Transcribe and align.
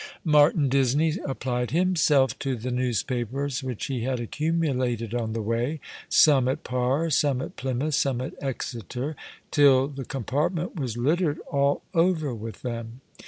Martin 0.25 0.67
Disney 0.67 1.13
applied 1.25 1.69
himself 1.69 2.39
to 2.39 2.55
the 2.55 2.71
newspapers 2.71 3.61
which 3.61 3.87
ho 3.87 3.99
had 3.99 4.19
accumulated 4.19 5.13
on 5.13 5.33
the 5.33 5.43
way— 5.43 5.79
some 6.09 6.47
at 6.47 6.63
Par, 6.63 7.11
some 7.11 7.39
at 7.39 7.55
Ply 7.55 7.73
mouth, 7.73 7.93
some 7.93 8.19
at 8.19 8.33
Exeter, 8.41 9.15
till 9.51 9.87
the 9.87 10.03
compartment 10.05 10.75
was 10.75 10.97
littered 10.97 11.37
all 11.51 11.83
over 11.93 12.33
with 12.33 12.63
them. 12.63 13.01